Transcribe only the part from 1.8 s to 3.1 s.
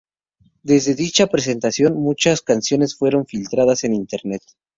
muchas canciones